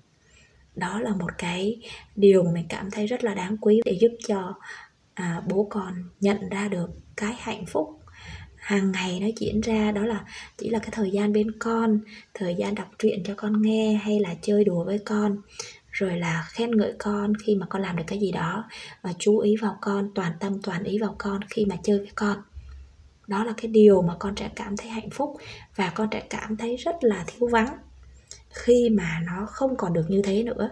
Đó 0.77 1.01
là 1.01 1.15
một 1.15 1.31
cái 1.39 1.83
điều 2.17 2.43
mà 2.43 2.51
mình 2.53 2.67
cảm 2.69 2.91
thấy 2.91 3.07
rất 3.07 3.25
là 3.25 3.35
đáng 3.35 3.57
quý 3.61 3.81
để 3.85 3.93
giúp 4.01 4.13
cho 4.27 4.55
à, 5.15 5.43
bố 5.49 5.67
con 5.71 5.95
nhận 6.21 6.49
ra 6.49 6.69
được 6.69 6.91
cái 7.17 7.35
hạnh 7.39 7.67
phúc 7.67 8.01
hàng 8.57 8.93
ngày 8.93 9.21
nó 9.21 9.27
diễn 9.37 9.61
ra. 9.61 9.93
Đó 9.93 10.07
là 10.07 10.25
chỉ 10.59 10.71
là 10.71 10.79
cái 10.79 10.91
thời 10.93 11.11
gian 11.11 11.33
bên 11.33 11.59
con 11.59 12.01
thời 12.35 12.55
gian 12.55 12.75
đọc 12.75 12.89
truyện 12.99 13.23
cho 13.25 13.35
con 13.37 13.63
nghe 13.63 13.93
hay 13.93 14.21
là 14.21 14.35
chơi 14.43 14.65
đùa 14.65 14.85
với 14.85 14.99
con 14.99 15.37
rồi 15.95 16.19
là 16.19 16.47
khen 16.49 16.77
ngợi 16.77 16.95
con 16.99 17.33
khi 17.45 17.55
mà 17.55 17.67
con 17.67 17.83
làm 17.83 17.97
được 17.97 18.05
cái 18.07 18.19
gì 18.19 18.33
đó. 18.33 18.69
Và 19.03 19.13
chú 19.19 19.39
ý 19.39 19.57
vào 19.57 19.79
con 19.81 20.11
toàn 20.15 20.33
tâm 20.41 20.63
toàn 20.63 20.85
ý 20.85 20.99
vào 20.99 21.15
con 21.19 21.41
khi 21.51 21.65
mà 21.65 21.77
chơi 21.83 21.99
với 21.99 22.13
con. 22.15 22.39
Đó 23.27 23.45
là 23.45 23.53
cái 23.57 23.71
điều 23.71 24.03
mà 24.03 24.15
con 24.19 24.35
trẻ 24.35 24.51
cảm 24.57 24.77
thấy 24.77 24.89
hạnh 24.89 25.11
phúc 25.11 25.37
và 25.77 25.93
con 25.95 26.09
trẻ 26.11 26.27
cảm 26.31 26.57
thấy 26.57 26.77
rất 26.77 26.97
là 27.01 27.25
thiếu 27.27 27.49
vắng. 27.49 27.79
Khi 28.51 28.89
mà 28.91 29.21
nó 29.27 29.47
không 29.47 29.77
còn 29.77 29.93
được 29.93 30.05
như 30.09 30.23
thế 30.23 30.43
nữa 30.43 30.71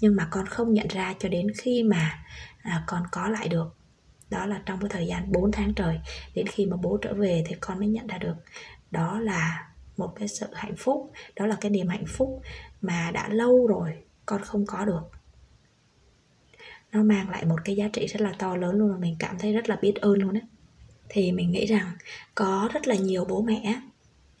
nhưng 0.00 0.16
mà 0.16 0.28
con 0.30 0.46
không 0.46 0.74
nhận 0.74 0.88
ra 0.88 1.14
cho 1.18 1.28
đến 1.28 1.46
khi 1.58 1.82
mà 1.82 2.24
à, 2.62 2.84
con 2.86 3.02
có 3.12 3.28
lại 3.28 3.48
được. 3.48 3.76
Đó 4.30 4.46
là 4.46 4.62
trong 4.66 4.80
cái 4.80 4.90
thời 4.90 5.06
gian 5.06 5.32
4 5.32 5.52
tháng 5.52 5.74
trời 5.74 6.00
đến 6.34 6.46
khi 6.46 6.66
mà 6.66 6.76
bố 6.76 6.98
trở 7.02 7.14
về 7.14 7.44
thì 7.46 7.54
con 7.60 7.78
mới 7.78 7.88
nhận 7.88 8.06
ra 8.06 8.18
được. 8.18 8.34
Đó 8.90 9.20
là 9.20 9.68
một 9.96 10.12
cái 10.16 10.28
sự 10.28 10.46
hạnh 10.52 10.76
phúc 10.76 11.12
đó 11.36 11.46
là 11.46 11.56
cái 11.60 11.70
niềm 11.70 11.88
hạnh 11.88 12.04
phúc 12.08 12.42
mà 12.82 13.10
đã 13.10 13.28
lâu 13.28 13.66
rồi 13.66 14.02
con 14.26 14.42
không 14.42 14.66
có 14.66 14.84
được. 14.84 15.02
Nó 16.92 17.02
mang 17.02 17.30
lại 17.30 17.44
một 17.44 17.56
cái 17.64 17.76
giá 17.76 17.88
trị 17.92 18.06
rất 18.06 18.20
là 18.20 18.32
to 18.38 18.56
lớn 18.56 18.78
luôn 18.78 18.92
mà 18.92 18.98
mình 18.98 19.16
cảm 19.18 19.38
thấy 19.38 19.52
rất 19.52 19.68
là 19.68 19.76
biết 19.76 19.94
ơn 19.94 20.12
luôn 20.12 20.32
đấy 20.32 20.42
thì 21.08 21.32
mình 21.32 21.50
nghĩ 21.50 21.66
rằng 21.66 21.92
có 22.34 22.68
rất 22.72 22.86
là 22.88 22.94
nhiều 22.94 23.24
bố 23.24 23.42
mẹ 23.42 23.80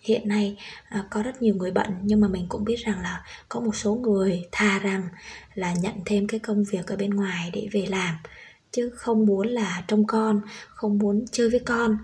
hiện 0.00 0.28
nay 0.28 0.56
à, 0.88 1.04
có 1.10 1.22
rất 1.22 1.42
nhiều 1.42 1.54
người 1.54 1.70
bận 1.70 1.94
nhưng 2.02 2.20
mà 2.20 2.28
mình 2.28 2.46
cũng 2.48 2.64
biết 2.64 2.76
rằng 2.76 3.00
là 3.00 3.24
có 3.48 3.60
một 3.60 3.76
số 3.76 3.94
người 3.94 4.48
thà 4.52 4.78
rằng 4.78 5.08
là 5.54 5.74
nhận 5.74 5.94
thêm 6.06 6.26
cái 6.26 6.40
công 6.40 6.64
việc 6.64 6.86
ở 6.86 6.96
bên 6.96 7.10
ngoài 7.10 7.50
để 7.52 7.68
về 7.72 7.86
làm 7.86 8.14
chứ 8.72 8.90
không 8.96 9.26
muốn 9.26 9.48
là 9.48 9.84
trông 9.88 10.06
con 10.06 10.40
không 10.68 10.98
muốn 10.98 11.24
chơi 11.32 11.50
với 11.50 11.60
con 11.60 11.98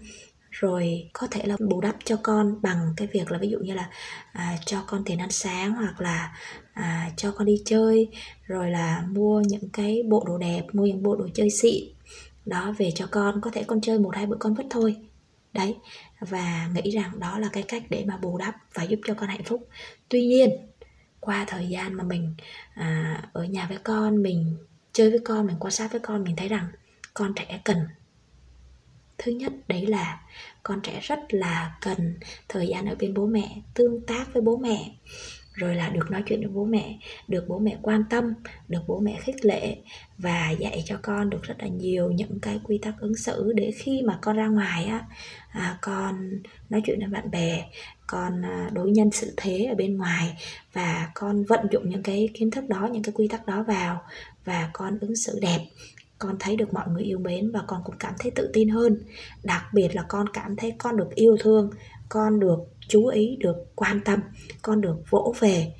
rồi 0.58 1.10
có 1.12 1.26
thể 1.30 1.42
là 1.44 1.56
bù 1.68 1.80
đắp 1.80 1.96
cho 2.04 2.16
con 2.22 2.62
bằng 2.62 2.92
cái 2.96 3.08
việc 3.12 3.30
là 3.30 3.38
ví 3.38 3.48
dụ 3.48 3.58
như 3.58 3.74
là 3.74 3.90
à, 4.32 4.56
cho 4.66 4.84
con 4.86 5.04
tiền 5.04 5.18
ăn 5.18 5.30
sáng 5.30 5.72
hoặc 5.72 6.00
là 6.00 6.36
à, 6.72 7.10
cho 7.16 7.32
con 7.32 7.46
đi 7.46 7.62
chơi 7.64 8.08
rồi 8.46 8.70
là 8.70 9.04
mua 9.10 9.40
những 9.40 9.68
cái 9.72 10.02
bộ 10.08 10.24
đồ 10.26 10.38
đẹp 10.38 10.62
mua 10.72 10.86
những 10.86 11.02
bộ 11.02 11.16
đồ 11.16 11.28
chơi 11.34 11.50
xịn. 11.50 11.84
Đó 12.46 12.74
về 12.78 12.90
cho 12.94 13.06
con 13.10 13.40
có 13.40 13.50
thể 13.50 13.64
con 13.66 13.80
chơi 13.80 13.98
một 13.98 14.16
hai 14.16 14.26
bữa 14.26 14.36
con 14.36 14.54
vứt 14.54 14.66
thôi. 14.70 14.96
Đấy 15.52 15.76
và 16.20 16.68
nghĩ 16.74 16.90
rằng 16.90 17.20
đó 17.20 17.38
là 17.38 17.48
cái 17.52 17.62
cách 17.62 17.82
để 17.90 18.04
mà 18.06 18.16
bù 18.16 18.38
đắp 18.38 18.56
và 18.74 18.82
giúp 18.82 19.00
cho 19.06 19.14
con 19.14 19.28
hạnh 19.28 19.44
phúc. 19.44 19.68
Tuy 20.08 20.26
nhiên 20.26 20.50
qua 21.20 21.44
thời 21.48 21.68
gian 21.68 21.94
mà 21.94 22.04
mình 22.04 22.34
à, 22.74 23.22
ở 23.32 23.44
nhà 23.44 23.66
với 23.68 23.78
con 23.84 24.22
mình 24.22 24.56
chơi 24.92 25.10
với 25.10 25.20
con 25.24 25.46
mình 25.46 25.56
quan 25.60 25.70
sát 25.70 25.92
với 25.92 26.00
con 26.00 26.24
mình 26.24 26.36
thấy 26.36 26.48
rằng 26.48 26.68
con 27.14 27.32
trẻ 27.34 27.60
cần 27.64 27.78
thứ 29.18 29.32
nhất 29.32 29.52
đấy 29.68 29.86
là 29.86 30.20
con 30.62 30.80
trẻ 30.82 31.00
rất 31.02 31.34
là 31.34 31.76
cần 31.80 32.18
thời 32.48 32.66
gian 32.66 32.86
ở 32.86 32.94
bên 32.98 33.14
bố 33.14 33.26
mẹ 33.26 33.62
tương 33.74 34.00
tác 34.06 34.32
với 34.32 34.42
bố 34.42 34.56
mẹ 34.56 34.90
rồi 35.58 35.74
là 35.74 35.88
được 35.88 36.10
nói 36.10 36.22
chuyện 36.26 36.40
với 36.40 36.48
bố 36.48 36.64
mẹ 36.64 36.98
được 37.28 37.44
bố 37.48 37.58
mẹ 37.58 37.76
quan 37.82 38.04
tâm 38.10 38.34
được 38.68 38.80
bố 38.86 39.00
mẹ 39.00 39.18
khích 39.20 39.44
lệ 39.44 39.76
và 40.18 40.50
dạy 40.50 40.82
cho 40.86 40.98
con 41.02 41.30
được 41.30 41.42
rất 41.42 41.54
là 41.58 41.68
nhiều 41.68 42.10
những 42.10 42.40
cái 42.40 42.60
quy 42.64 42.78
tắc 42.78 42.94
ứng 43.00 43.16
xử 43.16 43.52
để 43.56 43.70
khi 43.76 44.02
mà 44.04 44.18
con 44.22 44.36
ra 44.36 44.46
ngoài 44.46 44.84
á 44.84 45.04
à, 45.50 45.78
con 45.82 46.30
nói 46.70 46.82
chuyện 46.84 46.98
với 46.98 47.08
bạn 47.08 47.30
bè 47.30 47.64
con 48.06 48.42
à, 48.44 48.70
đối 48.72 48.90
nhân 48.90 49.10
xử 49.10 49.34
thế 49.36 49.64
ở 49.64 49.74
bên 49.74 49.96
ngoài 49.96 50.36
và 50.72 51.10
con 51.14 51.44
vận 51.44 51.66
dụng 51.72 51.90
những 51.90 52.02
cái 52.02 52.28
kiến 52.34 52.50
thức 52.50 52.68
đó 52.68 52.88
những 52.92 53.02
cái 53.02 53.12
quy 53.12 53.28
tắc 53.28 53.46
đó 53.46 53.62
vào 53.62 54.02
và 54.44 54.70
con 54.72 54.98
ứng 55.00 55.16
xử 55.16 55.38
đẹp 55.42 55.58
con 56.18 56.36
thấy 56.40 56.56
được 56.56 56.74
mọi 56.74 56.88
người 56.88 57.02
yêu 57.02 57.18
mến 57.18 57.50
và 57.50 57.62
con 57.66 57.80
cũng 57.84 57.96
cảm 57.98 58.14
thấy 58.18 58.30
tự 58.30 58.50
tin 58.52 58.68
hơn. 58.68 58.98
Đặc 59.44 59.62
biệt 59.72 59.88
là 59.94 60.04
con 60.08 60.26
cảm 60.32 60.56
thấy 60.56 60.72
con 60.78 60.96
được 60.96 61.14
yêu 61.14 61.36
thương 61.40 61.70
con 62.08 62.40
được 62.40 62.58
chú 62.88 63.06
ý 63.06 63.36
được 63.36 63.56
quan 63.74 64.00
tâm 64.04 64.20
con 64.62 64.80
được 64.80 64.96
vỗ 65.10 65.34
về. 65.38 65.72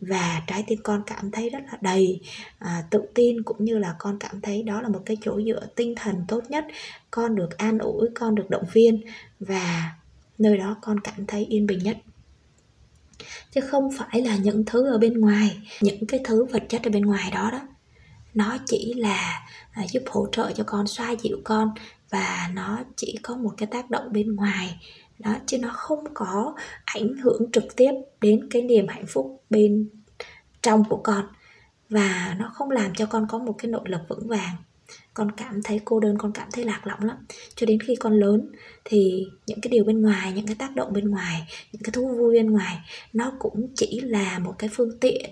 Và 0.00 0.42
trái 0.46 0.64
tim 0.66 0.78
con 0.82 1.02
cảm 1.06 1.30
thấy 1.30 1.50
rất 1.50 1.58
là 1.72 1.78
đầy 1.80 2.20
à, 2.58 2.84
tự 2.90 3.02
tin 3.14 3.42
cũng 3.42 3.64
như 3.64 3.78
là 3.78 3.94
con 3.98 4.18
cảm 4.18 4.40
thấy 4.40 4.62
đó 4.62 4.82
là 4.82 4.88
một 4.88 5.02
cái 5.06 5.16
chỗ 5.22 5.40
dựa 5.42 5.66
tinh 5.76 5.94
thần 5.96 6.24
tốt 6.28 6.40
nhất. 6.48 6.64
Con 7.10 7.34
được 7.34 7.58
an 7.58 7.78
ủi 7.78 8.08
con 8.14 8.34
được 8.34 8.50
động 8.50 8.64
viên 8.72 9.00
và 9.40 9.92
nơi 10.38 10.56
đó 10.58 10.76
con 10.82 11.00
cảm 11.00 11.26
thấy 11.26 11.44
yên 11.44 11.66
bình 11.66 11.78
nhất. 11.78 11.96
Chứ 13.50 13.60
không 13.60 13.88
phải 13.98 14.22
là 14.22 14.36
những 14.36 14.64
thứ 14.64 14.86
ở 14.86 14.98
bên 14.98 15.20
ngoài 15.20 15.60
những 15.80 16.06
cái 16.06 16.20
thứ 16.24 16.44
vật 16.44 16.62
chất 16.68 16.82
ở 16.82 16.90
bên 16.90 17.02
ngoài 17.02 17.30
đó 17.30 17.50
đó 17.52 17.60
nó 18.34 18.58
chỉ 18.66 18.94
là 18.96 19.46
à, 19.72 19.86
giúp 19.90 20.02
hỗ 20.06 20.26
trợ 20.32 20.52
cho 20.52 20.64
con 20.66 20.86
xoa 20.86 21.14
dịu 21.22 21.38
con 21.44 21.70
và 22.10 22.50
nó 22.54 22.78
chỉ 22.96 23.18
có 23.22 23.36
một 23.36 23.50
cái 23.56 23.66
tác 23.66 23.90
động 23.90 24.12
bên 24.12 24.36
ngoài. 24.36 24.80
Đó 25.18 25.34
chứ 25.46 25.58
nó 25.58 25.70
không 25.72 26.04
có 26.14 26.54
ảnh 26.84 27.16
hưởng 27.16 27.50
trực 27.52 27.76
tiếp 27.76 27.92
đến 28.20 28.48
cái 28.50 28.62
niềm 28.62 28.88
hạnh 28.88 29.06
phúc 29.06 29.44
bên 29.50 29.88
trong 30.62 30.84
của 30.88 31.00
con. 31.04 31.24
Và 31.88 32.36
nó 32.38 32.50
không 32.54 32.70
làm 32.70 32.94
cho 32.94 33.06
con 33.06 33.26
có 33.28 33.38
một 33.38 33.54
cái 33.58 33.70
nội 33.70 33.82
lực 33.84 34.00
vững 34.08 34.28
vàng. 34.28 34.56
Con 35.14 35.30
cảm 35.32 35.62
thấy 35.62 35.80
cô 35.84 36.00
đơn 36.00 36.18
con 36.18 36.32
cảm 36.32 36.48
thấy 36.52 36.64
lạc 36.64 36.86
lõng 36.86 37.04
lắm. 37.04 37.16
Cho 37.54 37.66
đến 37.66 37.80
khi 37.80 37.94
con 37.96 38.12
lớn 38.12 38.48
thì 38.84 39.26
những 39.46 39.60
cái 39.60 39.70
điều 39.70 39.84
bên 39.84 40.02
ngoài 40.02 40.32
những 40.32 40.46
cái 40.46 40.56
tác 40.58 40.76
động 40.76 40.92
bên 40.92 41.10
ngoài 41.10 41.42
những 41.72 41.82
cái 41.82 41.92
thú 41.92 42.08
vui 42.08 42.34
bên 42.34 42.50
ngoài 42.50 42.78
nó 43.12 43.32
cũng 43.38 43.66
chỉ 43.74 44.00
là 44.00 44.38
một 44.38 44.54
cái 44.58 44.70
phương 44.72 44.98
tiện 45.00 45.30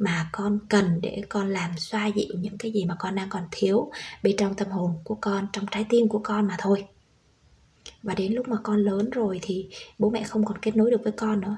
mà 0.00 0.28
con 0.32 0.58
cần 0.68 1.00
để 1.02 1.22
con 1.28 1.48
làm 1.48 1.70
xoa 1.76 2.06
dịu 2.06 2.34
những 2.40 2.58
cái 2.58 2.72
gì 2.72 2.84
mà 2.84 2.96
con 2.98 3.14
đang 3.14 3.28
còn 3.28 3.42
thiếu 3.50 3.90
bên 4.22 4.36
trong 4.36 4.54
tâm 4.54 4.68
hồn 4.68 4.94
của 5.04 5.14
con 5.20 5.46
trong 5.52 5.64
trái 5.70 5.86
tim 5.88 6.08
của 6.08 6.20
con 6.24 6.46
mà 6.46 6.56
thôi. 6.58 6.84
Và 8.02 8.14
đến 8.14 8.32
lúc 8.32 8.48
mà 8.48 8.56
con 8.62 8.76
lớn 8.76 9.10
rồi 9.10 9.38
thì 9.42 9.68
bố 9.98 10.10
mẹ 10.10 10.22
không 10.22 10.44
còn 10.44 10.58
kết 10.58 10.76
nối 10.76 10.90
được 10.90 11.00
với 11.04 11.12
con 11.12 11.40
nữa. 11.40 11.56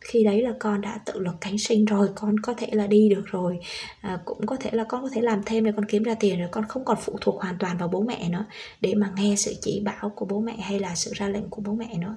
Khi 0.00 0.24
đấy 0.24 0.42
là 0.42 0.52
con 0.58 0.80
đã 0.80 0.98
tự 1.06 1.18
lực 1.18 1.34
cánh 1.40 1.58
sinh 1.58 1.84
rồi 1.84 2.08
con 2.14 2.40
có 2.40 2.54
thể 2.56 2.68
là 2.72 2.86
đi 2.86 3.08
được 3.08 3.22
rồi. 3.26 3.60
À, 4.00 4.20
cũng 4.24 4.46
có 4.46 4.56
thể 4.56 4.70
là 4.72 4.84
con 4.84 5.02
có 5.02 5.08
thể 5.12 5.20
làm 5.20 5.42
thêm 5.46 5.64
để 5.64 5.72
con 5.76 5.84
kiếm 5.84 6.02
ra 6.02 6.14
tiền 6.14 6.38
rồi 6.38 6.48
con 6.52 6.64
không 6.68 6.84
còn 6.84 6.98
phụ 7.00 7.18
thuộc 7.20 7.42
hoàn 7.42 7.58
toàn 7.58 7.78
vào 7.78 7.88
bố 7.88 8.02
mẹ 8.02 8.28
nữa 8.28 8.44
để 8.80 8.94
mà 8.94 9.12
nghe 9.16 9.34
sự 9.36 9.54
chỉ 9.60 9.80
bảo 9.80 10.12
của 10.16 10.26
bố 10.26 10.40
mẹ 10.40 10.56
hay 10.56 10.78
là 10.78 10.94
sự 10.94 11.10
ra 11.14 11.28
lệnh 11.28 11.50
của 11.50 11.62
bố 11.62 11.72
mẹ 11.72 11.98
nữa. 11.98 12.16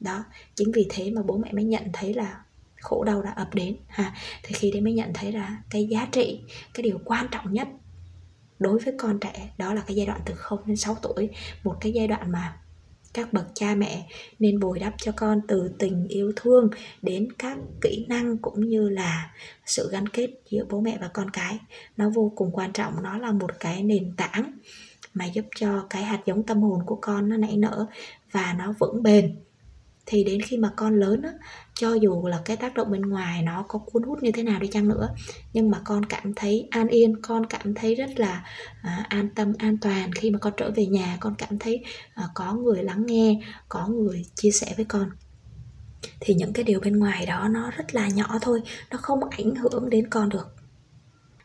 Đó 0.00 0.24
chính 0.54 0.72
vì 0.72 0.86
thế 0.90 1.10
mà 1.10 1.22
bố 1.22 1.36
mẹ 1.36 1.52
mới 1.52 1.64
nhận 1.64 1.82
thấy 1.92 2.14
là 2.14 2.40
khổ 2.82 3.04
đau 3.04 3.22
đã 3.22 3.30
ập 3.30 3.54
đến, 3.54 3.76
ha. 3.88 4.14
Thì 4.42 4.54
khi 4.54 4.70
đấy 4.70 4.80
mới 4.80 4.92
nhận 4.92 5.12
thấy 5.14 5.32
là 5.32 5.62
cái 5.70 5.86
giá 5.86 6.08
trị, 6.12 6.40
cái 6.74 6.82
điều 6.82 6.98
quan 7.04 7.26
trọng 7.30 7.52
nhất 7.52 7.68
đối 8.58 8.78
với 8.78 8.94
con 8.98 9.18
trẻ, 9.20 9.50
đó 9.58 9.74
là 9.74 9.82
cái 9.86 9.96
giai 9.96 10.06
đoạn 10.06 10.20
từ 10.24 10.34
0 10.34 10.60
đến 10.66 10.76
6 10.76 10.94
tuổi. 11.02 11.30
Một 11.64 11.76
cái 11.80 11.92
giai 11.92 12.08
đoạn 12.08 12.32
mà 12.32 12.56
các 13.14 13.32
bậc 13.32 13.46
cha 13.54 13.74
mẹ 13.74 14.06
nên 14.38 14.60
bồi 14.60 14.78
đắp 14.78 14.94
cho 14.98 15.12
con 15.16 15.40
từ 15.48 15.70
tình 15.78 16.08
yêu 16.08 16.32
thương 16.36 16.70
đến 17.02 17.28
các 17.38 17.58
kỹ 17.80 18.06
năng 18.08 18.38
cũng 18.38 18.68
như 18.68 18.88
là 18.88 19.30
sự 19.66 19.88
gắn 19.92 20.08
kết 20.08 20.30
giữa 20.50 20.64
bố 20.70 20.80
mẹ 20.80 20.98
và 21.00 21.08
con 21.08 21.30
cái. 21.30 21.58
Nó 21.96 22.10
vô 22.10 22.32
cùng 22.36 22.50
quan 22.52 22.72
trọng, 22.72 23.02
nó 23.02 23.18
là 23.18 23.32
một 23.32 23.50
cái 23.60 23.82
nền 23.82 24.12
tảng 24.16 24.52
mà 25.14 25.24
giúp 25.24 25.44
cho 25.56 25.86
cái 25.90 26.02
hạt 26.02 26.20
giống 26.26 26.42
tâm 26.42 26.62
hồn 26.62 26.78
của 26.86 26.98
con 27.00 27.28
nó 27.28 27.36
nảy 27.36 27.56
nở 27.56 27.86
và 28.32 28.54
nó 28.58 28.74
vững 28.78 29.02
bền 29.02 29.36
thì 30.06 30.24
đến 30.24 30.40
khi 30.40 30.56
mà 30.56 30.70
con 30.76 31.00
lớn 31.00 31.22
á, 31.22 31.32
cho 31.74 31.94
dù 31.94 32.26
là 32.26 32.40
cái 32.44 32.56
tác 32.56 32.74
động 32.74 32.90
bên 32.90 33.02
ngoài 33.02 33.42
nó 33.42 33.64
có 33.68 33.78
cuốn 33.78 34.02
hút 34.02 34.22
như 34.22 34.32
thế 34.32 34.42
nào 34.42 34.60
đi 34.60 34.68
chăng 34.68 34.88
nữa 34.88 35.08
nhưng 35.52 35.70
mà 35.70 35.80
con 35.84 36.04
cảm 36.04 36.34
thấy 36.34 36.68
an 36.70 36.88
yên 36.88 37.22
con 37.22 37.46
cảm 37.46 37.74
thấy 37.74 37.94
rất 37.94 38.10
là 38.16 38.44
à, 38.82 39.06
an 39.08 39.28
tâm 39.34 39.52
an 39.58 39.76
toàn 39.78 40.12
khi 40.12 40.30
mà 40.30 40.38
con 40.38 40.52
trở 40.56 40.70
về 40.76 40.86
nhà 40.86 41.16
con 41.20 41.34
cảm 41.38 41.58
thấy 41.58 41.84
à, 42.14 42.24
có 42.34 42.54
người 42.54 42.82
lắng 42.82 43.06
nghe 43.06 43.40
có 43.68 43.88
người 43.88 44.24
chia 44.34 44.50
sẻ 44.50 44.74
với 44.76 44.84
con. 44.84 45.10
Thì 46.20 46.34
những 46.34 46.52
cái 46.52 46.64
điều 46.64 46.80
bên 46.80 46.96
ngoài 46.98 47.26
đó 47.26 47.48
nó 47.48 47.70
rất 47.70 47.94
là 47.94 48.08
nhỏ 48.08 48.38
thôi 48.42 48.62
nó 48.90 48.98
không 48.98 49.20
ảnh 49.30 49.54
hưởng 49.54 49.90
đến 49.90 50.10
con 50.10 50.28
được. 50.28 50.56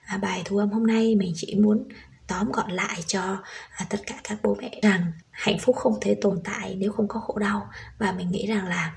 À, 0.06 0.18
bài 0.18 0.42
thu 0.46 0.58
âm 0.58 0.70
hôm 0.70 0.88
nay 0.88 1.16
mình 1.16 1.32
chỉ 1.36 1.56
muốn 1.56 1.88
tóm 2.28 2.52
gọn 2.52 2.72
lại 2.72 3.04
cho 3.08 3.38
à, 3.76 3.86
tất 3.90 3.98
cả 4.08 4.16
các 4.24 4.38
bố 4.44 4.56
mẹ 4.62 4.80
rằng 4.84 5.12
hạnh 5.32 5.58
phúc 5.60 5.76
không 5.76 5.94
thể 6.02 6.16
tồn 6.22 6.40
tại 6.44 6.76
nếu 6.76 6.92
không 6.92 7.08
có 7.08 7.20
khổ 7.20 7.38
đau. 7.38 7.70
Và 7.98 8.12
mình 8.12 8.32
nghĩ 8.32 8.48
rằng 8.48 8.68
là 8.68 8.94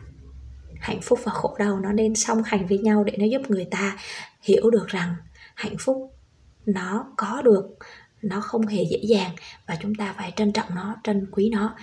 hạnh 0.81 1.01
phúc 1.03 1.19
và 1.25 1.33
khổ 1.33 1.57
đau 1.59 1.81
nó 1.81 1.93
nên 1.93 2.15
song 2.15 2.43
hành 2.43 2.67
với 2.67 2.79
nhau 2.79 3.05
để 3.05 3.13
nó 3.19 3.25
giúp 3.25 3.51
người 3.51 3.65
ta 3.71 3.97
hiểu 4.43 4.71
được 4.71 4.87
rằng 4.87 5.15
hạnh 5.55 5.77
phúc 5.79 6.15
nó 6.67 7.07
có 7.17 7.43
được 7.43 7.77
nó 8.23 8.41
không 8.41 8.67
hề 8.67 8.83
dễ 8.91 8.99
dàng 9.03 9.31
và 9.67 9.77
chúng 9.83 9.95
ta 9.95 10.15
phải 10.17 10.33
trân 10.37 10.53
trọng 10.53 10.75
nó 10.75 10.97
trân 11.05 11.27
quý 11.33 11.51
nó. 11.51 11.77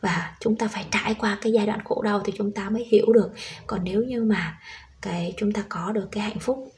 Và 0.00 0.36
chúng 0.40 0.56
ta 0.56 0.68
phải 0.68 0.86
trải 0.90 1.14
qua 1.14 1.38
cái 1.42 1.52
giai 1.52 1.66
đoạn 1.66 1.80
khổ 1.84 2.02
đau 2.02 2.20
thì 2.24 2.32
chúng 2.36 2.52
ta 2.52 2.70
mới 2.70 2.84
hiểu 2.90 3.12
được. 3.12 3.30
Còn 3.66 3.84
nếu 3.84 4.02
như 4.02 4.24
mà 4.24 4.58
cái 5.00 5.34
chúng 5.36 5.52
ta 5.52 5.62
có 5.68 5.92
được 5.92 6.08
cái 6.12 6.22
hạnh 6.22 6.38
phúc 6.38 6.72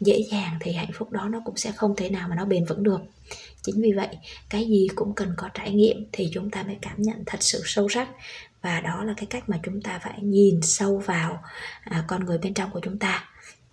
dễ 0.00 0.24
dàng 0.30 0.56
thì 0.60 0.72
hạnh 0.72 0.90
phúc 0.94 1.12
đó 1.12 1.28
nó 1.28 1.40
cũng 1.44 1.56
sẽ 1.56 1.72
không 1.72 1.96
thể 1.96 2.10
nào 2.10 2.28
mà 2.28 2.36
nó 2.36 2.44
bền 2.44 2.64
vững 2.64 2.82
được. 2.82 3.00
Chính 3.62 3.82
vì 3.82 3.92
vậy 3.92 4.18
cái 4.50 4.64
gì 4.64 4.88
cũng 4.94 5.14
cần 5.14 5.34
có 5.36 5.48
trải 5.54 5.70
nghiệm 5.72 6.06
thì 6.12 6.30
chúng 6.32 6.50
ta 6.50 6.62
mới 6.62 6.76
cảm 6.82 7.02
nhận 7.02 7.22
thật 7.26 7.38
sự 7.40 7.62
sâu 7.64 7.88
sắc. 7.88 8.08
Và 8.62 8.80
đó 8.80 9.04
là 9.04 9.14
cái 9.16 9.26
cách 9.26 9.48
mà 9.48 9.60
chúng 9.62 9.82
ta 9.82 9.98
phải 9.98 10.18
nhìn 10.22 10.60
sâu 10.62 10.98
vào 10.98 11.42
à, 11.84 12.04
con 12.08 12.24
người 12.24 12.38
bên 12.38 12.54
trong 12.54 12.70
của 12.70 12.80
chúng 12.82 12.98
ta 12.98 13.24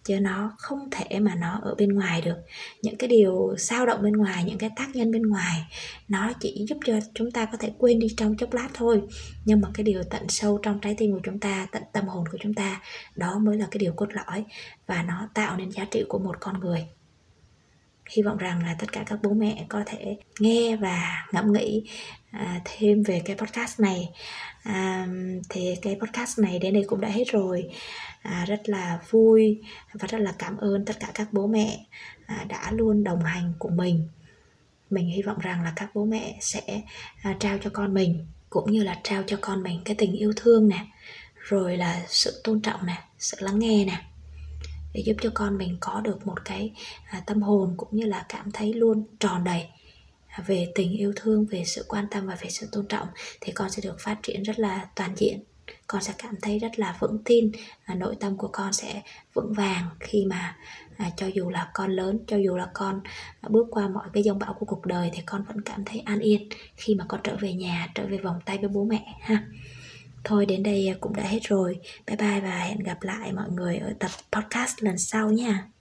chứ 0.04 0.20
nó 0.20 0.54
không 0.58 0.90
thể 0.92 1.20
mà 1.20 1.36
nó 1.36 1.60
ở 1.62 1.76
bên 1.76 1.90
ngoài 1.90 2.22
được. 2.22 2.38
Những 2.82 2.96
cái 2.96 3.10
điều 3.10 3.56
sao 3.58 3.86
động 3.86 4.02
bên 4.02 4.14
ngoài, 4.14 4.44
những 4.44 4.58
cái 4.58 4.70
tác 4.76 4.96
nhân 4.96 5.12
bên 5.12 5.22
ngoài, 5.22 5.66
nó 6.08 6.34
chỉ 6.40 6.66
giúp 6.70 6.78
cho 6.86 6.94
chúng 7.14 7.32
ta 7.32 7.46
có 7.46 7.58
thể 7.58 7.72
quên 7.78 8.00
đi 8.00 8.08
trong 8.18 8.38
chốc 8.38 8.54
lát 8.54 8.70
thôi. 8.74 9.02
Nhưng 9.46 9.62
mà 9.62 9.70
cái 9.74 9.84
điều 9.84 10.04
tận 10.04 10.30
sâu 10.30 10.60
trong 10.64 10.80
trái 10.80 10.96
tim 10.98 11.12
của 11.12 11.22
chúng 11.24 11.40
ta, 11.40 11.68
tận 11.72 11.84
tâm 11.94 12.08
hồn 12.08 12.26
của 12.32 12.38
chúng 12.42 12.54
ta, 12.54 12.82
đó 13.16 13.40
mới 13.40 13.58
là 13.58 13.68
cái 13.72 13.80
điều 13.80 13.94
cốt 13.94 14.08
lõi 14.10 14.46
và 14.88 15.04
nó 15.04 15.30
tạo 15.34 15.58
nên 15.58 15.72
giá 15.72 15.86
trị 15.92 16.04
của 16.10 16.20
một 16.20 16.36
con 16.40 16.60
người 16.60 16.88
hy 18.10 18.24
vọng 18.24 18.38
rằng 18.38 18.64
là 18.64 18.76
tất 18.80 18.92
cả 18.92 19.04
các 19.06 19.20
bố 19.24 19.30
mẹ 19.30 19.66
có 19.70 19.84
thể 19.86 20.18
nghe 20.40 20.76
và 20.76 21.26
ngẫm 21.32 21.54
nghĩ 21.54 21.84
à, 22.32 22.62
thêm 22.66 23.04
về 23.04 23.22
cái 23.26 23.36
podcast 23.36 23.80
này. 23.80 24.10
À, 24.64 25.08
thì 25.50 25.76
cái 25.82 25.98
podcast 26.02 26.40
này 26.40 26.60
đến 26.60 26.74
đây 26.74 26.84
cũng 26.88 27.02
đã 27.02 27.10
hết 27.10 27.24
rồi. 27.32 27.70
À, 28.22 28.46
rất 28.48 28.70
là 28.70 29.00
vui 29.10 29.62
và 29.94 30.08
rất 30.08 30.22
là 30.22 30.34
cảm 30.40 30.58
ơn 30.58 30.86
tất 30.86 31.00
cả 31.00 31.08
các 31.14 31.28
bố 31.34 31.48
mẹ 31.48 31.86
à, 32.26 32.46
đã 32.50 32.72
luôn 32.72 33.04
đồng 33.04 33.24
hành 33.24 33.54
cùng 33.60 33.78
mình. 33.78 34.08
Mình 34.90 35.08
hy 35.08 35.22
vọng 35.22 35.40
rằng 35.40 35.64
là 35.64 35.74
các 35.76 35.90
bố 35.94 36.06
mẹ 36.06 36.38
sẽ 36.42 36.82
à, 37.22 37.36
trao 37.40 37.58
cho 37.64 37.70
con 37.74 37.94
mình 37.94 38.26
cũng 38.50 38.72
như 38.72 38.84
là 38.84 39.00
trao 39.04 39.24
cho 39.28 39.38
con 39.42 39.64
mình 39.64 39.82
cái 39.86 39.96
tình 39.96 40.14
yêu 40.14 40.34
thương 40.36 40.68
nè 40.68 40.86
rồi 41.36 41.78
là 41.78 42.02
sự 42.08 42.42
tôn 42.44 42.62
trọng 42.62 42.86
nè 42.86 43.04
sự 43.20 43.38
lắng 43.40 43.60
nghe 43.60 43.86
nè 43.86 44.13
để 44.94 45.02
giúp 45.06 45.16
cho 45.22 45.32
con 45.34 45.58
mình 45.58 45.78
có 45.80 46.02
được 46.02 46.28
một 46.28 46.46
cái 46.46 46.74
à, 47.10 47.24
tâm 47.26 47.42
hồn 47.42 47.74
cũng 47.78 47.90
như 47.92 48.06
là 48.06 48.26
cảm 48.30 48.52
thấy 48.52 48.74
luôn 48.74 49.04
tròn 49.20 49.44
đầy. 49.44 49.68
À, 50.28 50.44
về 50.48 50.72
tình 50.76 50.92
yêu 50.92 51.14
thương 51.16 51.46
về 51.46 51.64
sự 51.66 51.86
quan 51.88 52.08
tâm 52.12 52.28
và 52.28 52.36
về 52.36 52.50
sự 52.50 52.68
tôn 52.72 52.88
trọng 52.88 53.08
thì 53.42 53.52
con 53.52 53.70
sẽ 53.70 53.82
được 53.82 54.00
phát 54.00 54.18
triển 54.24 54.44
rất 54.44 54.60
là 54.60 54.88
toàn 54.96 55.16
diện. 55.16 55.44
Con 55.88 56.02
sẽ 56.02 56.14
cảm 56.18 56.36
thấy 56.42 56.60
rất 56.60 56.80
là 56.80 56.98
vững 57.00 57.18
tin 57.26 57.52
à, 57.84 57.96
nội 57.96 58.16
tâm 58.20 58.38
của 58.38 58.50
con 58.52 58.74
sẽ 58.74 59.02
vững 59.34 59.54
vàng 59.54 59.90
khi 60.00 60.26
mà 60.26 60.58
à, 60.98 61.12
cho 61.18 61.28
dù 61.28 61.50
là 61.50 61.72
con 61.74 61.92
lớn 61.92 62.20
cho 62.28 62.38
dù 62.38 62.56
là 62.56 62.68
con 62.74 63.02
à, 63.42 63.50
bước 63.50 63.68
qua 63.72 63.88
mọi 63.88 64.08
cái 64.14 64.24
dông 64.24 64.40
bão 64.40 64.54
của 64.54 64.66
cuộc 64.66 64.86
đời 64.86 65.12
thì 65.14 65.24
con 65.26 65.44
vẫn 65.44 65.62
cảm 65.62 65.86
thấy 65.86 66.00
an 66.00 66.20
yên 66.20 66.50
khi 66.76 66.96
mà 66.96 67.06
con 67.08 67.20
trở 67.24 67.36
về 67.40 67.54
nhà 67.54 67.92
trở 67.96 68.06
về 68.08 68.18
vòng 68.18 68.40
tay 68.46 68.58
với 68.58 68.70
bố 68.70 68.84
mẹ 68.84 69.06
ha 69.22 69.48
thôi 70.24 70.46
đến 70.46 70.64
đây 70.64 70.88
à, 70.88 70.96
cũng 71.02 71.16
đã 71.16 71.24
hết 71.24 71.40
rồi. 71.44 71.80
Bye 72.08 72.18
bye 72.18 72.42
và 72.42 72.58
hẹn 72.60 72.80
gặp 72.80 72.98
lại 73.02 73.34
mọi 73.34 73.50
người 73.50 73.78
ở 73.78 73.94
tập 74.00 74.12
podcast 74.32 74.84
lần 74.84 74.98
sau 74.98 75.32
nha. 75.32 75.73